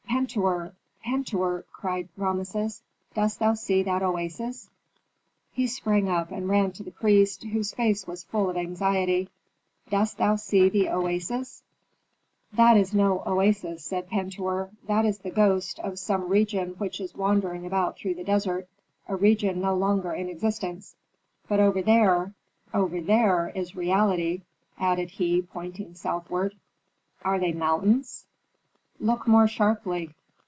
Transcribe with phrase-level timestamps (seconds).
[0.23, 0.73] "Pentuer!
[1.03, 2.83] Pentuer!" cried Rameses.
[3.15, 4.69] "Dost thou see that oasis?"
[5.51, 9.29] He sprang up and ran to the priest, whose face was full of anxiety.
[9.89, 11.63] "Dost thou see the oasis?"
[12.53, 17.15] "That is no oasis," said Pentuer; "that is the ghost of some region which is
[17.15, 18.69] wandering about through the desert
[19.07, 20.95] a region no longer in existence.
[21.49, 22.35] But over there
[22.75, 24.43] over there is reality!"
[24.79, 26.55] added he, pointing southward.
[27.25, 28.27] "Are they mountains?"
[29.03, 30.13] "Look more sharply."